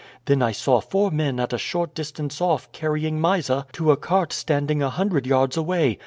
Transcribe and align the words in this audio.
Then 0.25 0.41
I 0.41 0.51
saw 0.51 0.81
four 0.81 1.11
men 1.11 1.39
at 1.39 1.53
a 1.53 1.59
short 1.59 1.93
distance 1.93 2.41
off 2.41 2.71
carrying 2.71 3.21
Mysa 3.21 3.67
to 3.73 3.91
a 3.91 3.97
cart 3.97 4.33
standing 4.33 4.81
a 4.81 4.89
hundred 4.89 5.27
yards 5.27 5.57
away. 5.57 5.99